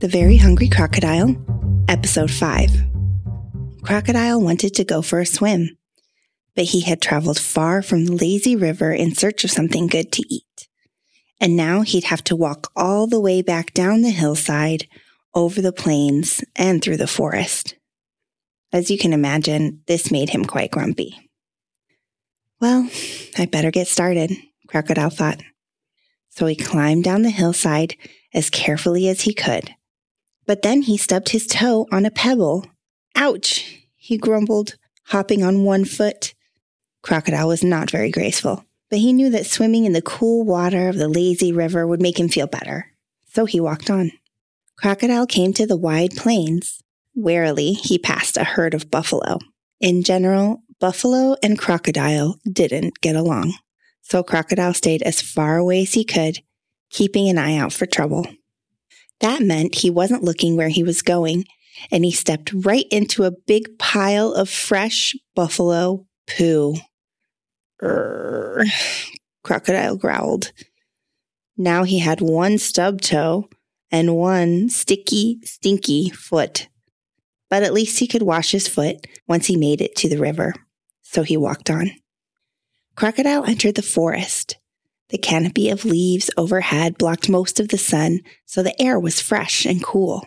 [0.00, 1.36] The Very Hungry Crocodile,
[1.86, 2.70] Episode 5.
[3.82, 5.76] Crocodile wanted to go for a swim,
[6.56, 10.24] but he had traveled far from the lazy river in search of something good to
[10.30, 10.68] eat.
[11.38, 14.88] And now he'd have to walk all the way back down the hillside,
[15.34, 17.74] over the plains, and through the forest.
[18.72, 21.30] As you can imagine, this made him quite grumpy.
[22.58, 22.88] Well,
[23.36, 24.32] I better get started,
[24.66, 25.42] Crocodile thought.
[26.30, 27.96] So he climbed down the hillside
[28.32, 29.74] as carefully as he could
[30.50, 32.66] but then he stubbed his toe on a pebble.
[33.14, 36.34] Ouch, he grumbled, hopping on one foot.
[37.02, 40.96] Crocodile was not very graceful, but he knew that swimming in the cool water of
[40.96, 42.86] the lazy river would make him feel better.
[43.28, 44.10] So he walked on.
[44.76, 46.82] Crocodile came to the wide plains.
[47.14, 49.38] Warily, he passed a herd of buffalo.
[49.78, 53.54] In general, buffalo and crocodile didn't get along.
[54.02, 56.40] So Crocodile stayed as far away as he could,
[56.90, 58.26] keeping an eye out for trouble.
[59.20, 61.44] That meant he wasn't looking where he was going,
[61.90, 66.76] and he stepped right into a big pile of fresh buffalo poo.
[67.82, 68.70] Urgh,
[69.42, 70.52] Crocodile growled.
[71.56, 73.48] Now he had one stub toe
[73.90, 76.68] and one sticky, stinky foot.
[77.48, 80.54] But at least he could wash his foot once he made it to the river.
[81.02, 81.90] So he walked on.
[82.94, 84.59] Crocodile entered the forest.
[85.10, 89.66] The canopy of leaves overhead blocked most of the sun, so the air was fresh
[89.66, 90.24] and cool.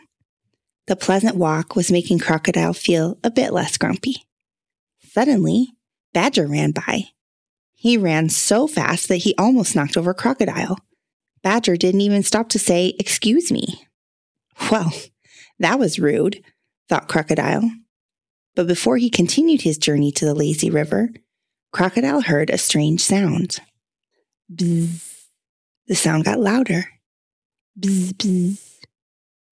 [0.88, 4.25] The pleasant walk was making Crocodile feel a bit less grumpy.
[5.12, 5.70] Suddenly,
[6.14, 7.06] Badger ran by.
[7.73, 10.78] He ran so fast that he almost knocked over Crocodile.
[11.42, 13.88] Badger didn't even stop to say, Excuse me.
[14.70, 14.92] Well,
[15.59, 16.44] that was rude,
[16.90, 17.70] thought Crocodile.
[18.56, 21.09] But before he continued his journey to the lazy river,
[21.72, 23.59] Crocodile heard a strange sound.
[24.52, 25.25] Bzz.
[25.88, 26.86] The sound got louder.
[27.80, 28.79] Bzz, bzz.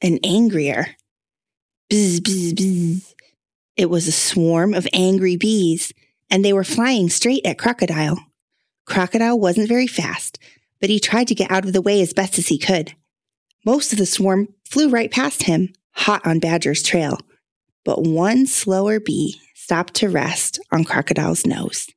[0.02, 0.96] And angrier.
[1.92, 3.14] Bzz, bzz, bzz.
[3.78, 5.94] It was a swarm of angry bees,
[6.30, 8.20] and they were flying straight at Crocodile.
[8.86, 10.40] Crocodile wasn't very fast,
[10.80, 12.94] but he tried to get out of the way as best as he could.
[13.66, 17.18] Most of the swarm flew right past him, hot on Badger's trail.
[17.84, 21.88] But one slower bee stopped to rest on Crocodile's nose.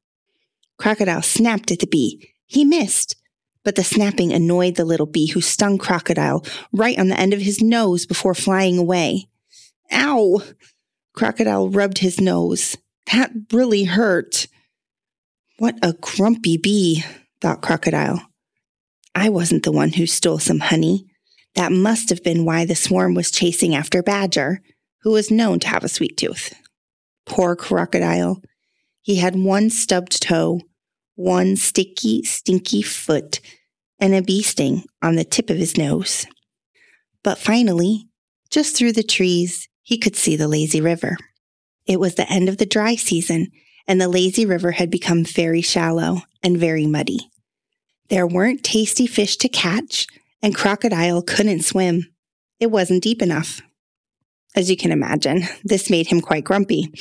[0.78, 3.16] Crocodile snapped at the bee, he missed,
[3.64, 7.40] but the snapping annoyed the little bee who stung Crocodile right on the end of
[7.40, 9.26] his nose before flying away.
[9.92, 10.42] Ow!
[11.14, 12.76] Crocodile rubbed his nose.
[13.12, 14.46] That really hurt.
[15.58, 17.04] What a grumpy bee,
[17.40, 18.20] thought Crocodile.
[19.14, 21.06] I wasn't the one who stole some honey.
[21.54, 24.60] That must have been why the swarm was chasing after Badger,
[25.02, 26.52] who was known to have a sweet tooth.
[27.24, 28.42] Poor Crocodile.
[29.02, 30.60] He had one stubbed toe,
[31.14, 33.40] one sticky, stinky foot,
[33.98, 36.26] and a bee sting on the tip of his nose.
[37.22, 38.08] But finally,
[38.50, 41.16] just through the trees, he could see the lazy river.
[41.86, 43.48] It was the end of the dry season,
[43.86, 47.30] and the lazy river had become very shallow and very muddy.
[48.08, 50.06] There weren't tasty fish to catch,
[50.42, 52.04] and Crocodile couldn't swim.
[52.60, 53.60] It wasn't deep enough.
[54.54, 56.92] As you can imagine, this made him quite grumpy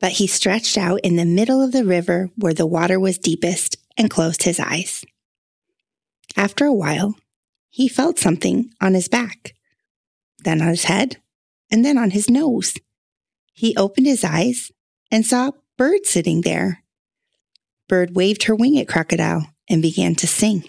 [0.00, 3.76] but he stretched out in the middle of the river where the water was deepest
[3.96, 5.04] and closed his eyes.
[6.36, 7.16] After a while,
[7.68, 9.54] he felt something on his back,
[10.44, 11.16] then on his head,
[11.70, 12.74] and then on his nose.
[13.52, 14.70] He opened his eyes
[15.10, 16.82] and saw Bird sitting there.
[17.88, 20.68] Bird waved her wing at Crocodile and began to sing.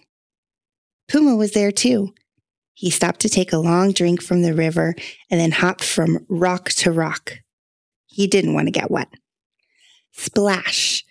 [1.07, 2.13] Puma was there too.
[2.73, 4.95] He stopped to take a long drink from the river
[5.29, 7.39] and then hopped from rock to rock.
[8.09, 9.07] He didn't want to get wet.
[10.11, 11.05] Splash!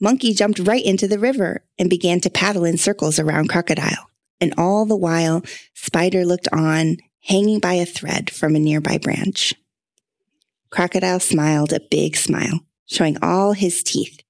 [0.00, 4.10] Monkey jumped right into the river and began to paddle in circles around Crocodile.
[4.40, 5.42] And all the while,
[5.74, 9.54] Spider looked on, hanging by a thread from a nearby branch.
[10.70, 14.20] Crocodile smiled a big smile, showing all his teeth.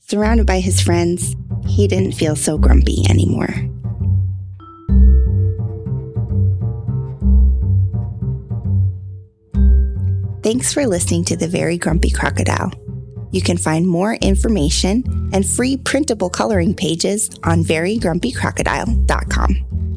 [0.00, 1.34] Surrounded by his friends,
[1.66, 3.67] he didn't feel so grumpy anymore.
[10.48, 12.72] Thanks for listening to The Very Grumpy Crocodile.
[13.32, 15.04] You can find more information
[15.34, 19.87] and free printable coloring pages on verygrumpycrocodile.com.